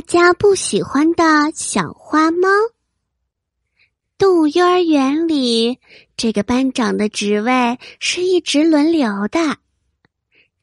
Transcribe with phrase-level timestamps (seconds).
[0.00, 1.24] 大家不喜欢的
[1.54, 2.48] 小花猫。
[4.16, 5.78] 动物幼儿园里，
[6.16, 9.58] 这个班长的职位是一直轮流的。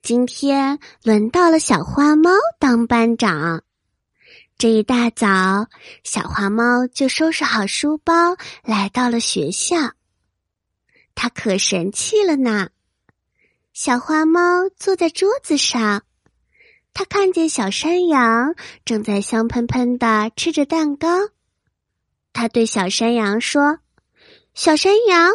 [0.02, 3.62] 今天轮到了小花猫当班长。
[4.58, 5.68] 这一大早，
[6.04, 8.14] 小花猫就收拾好书包，
[8.64, 9.76] 来到了学校。
[11.14, 12.70] 它可神气了呢！
[13.72, 16.02] 小花猫坐在桌子上。
[16.98, 21.08] 他看见小山羊正在香喷喷的吃着蛋糕，
[22.34, 23.78] 他对小山羊说
[24.56, 25.30] ：“小山羊，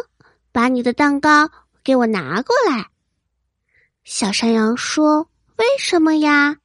[0.51, 1.49] 把你的蛋糕
[1.81, 2.87] 给我拿过来。”
[4.03, 6.57] 小山羊说：“为什么呀？”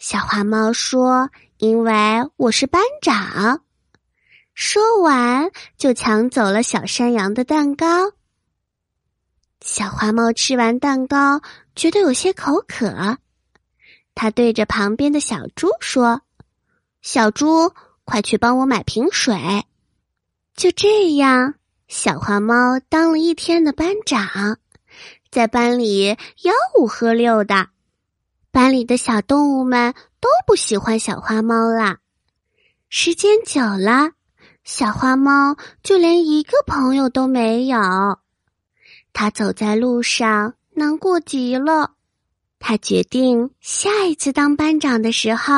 [0.00, 1.28] 小花猫说
[1.60, 1.92] ：“因为
[2.36, 3.64] 我是班长。”
[4.56, 8.12] 说完就抢走了小山羊的蛋糕。
[9.60, 11.42] 小花猫吃完蛋糕，
[11.76, 13.18] 觉得有些口渴。
[14.20, 16.20] 他对着旁边的小猪说
[17.00, 17.72] ：“小猪，
[18.04, 19.64] 快去帮我买瓶水。”
[20.54, 21.54] 就这样，
[21.88, 24.58] 小花猫当了一天的班长，
[25.30, 27.68] 在班里吆五喝六的。
[28.50, 31.96] 班里的小动物们都不喜欢小花猫了。
[32.90, 34.10] 时间久了，
[34.64, 37.78] 小花猫就连一个朋友都没有。
[39.14, 41.92] 它走在路上，难过极了。
[42.60, 45.52] 他决定下一次当班长的时候，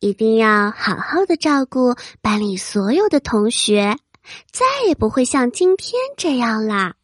[0.00, 3.96] 一定要好好的照顾班里所有的同学，
[4.50, 6.94] 再也不会像今天这样啦。